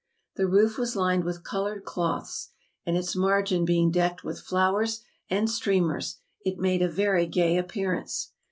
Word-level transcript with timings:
The 0.35 0.47
roof 0.47 0.79
was 0.79 0.95
lined 0.95 1.23
with 1.25 1.43
coloured 1.43 1.85
cloths; 1.85 2.49
and 2.87 2.97
its 2.97 3.15
margin 3.15 3.65
being 3.65 3.91
decked 3.91 4.23
with 4.23 4.41
flowers 4.41 5.01
and 5.29 5.47
streamers, 5.47 6.17
it 6.43 6.57
made 6.57 6.81
a 6.81 6.89
very 6.89 7.27
gay 7.27 7.55
appearance. 7.55 8.31